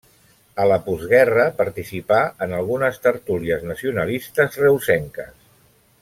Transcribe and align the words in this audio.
A 0.61 0.63
la 0.69 0.77
postguerra 0.85 1.43
participà 1.59 2.21
en 2.47 2.55
algunes 2.61 2.97
tertúlies 3.05 3.67
nacionalistes 3.73 4.57
reusenques. 4.67 5.31